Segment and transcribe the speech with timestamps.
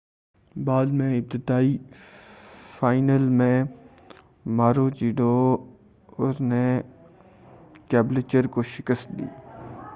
[0.55, 1.77] بعد میں ابتدائی
[2.79, 3.63] فائنل میں
[4.45, 6.81] ماروچیڈور نے
[7.89, 9.25] کیبلچر کو شکست دی